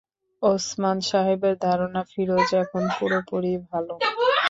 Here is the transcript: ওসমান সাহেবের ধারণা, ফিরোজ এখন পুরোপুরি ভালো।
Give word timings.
ওসমান 0.43 0.97
সাহেবের 1.09 1.55
ধারণা, 1.65 2.01
ফিরোজ 2.11 2.49
এখন 2.63 2.83
পুরোপুরি 2.97 3.53
ভালো। 3.69 3.93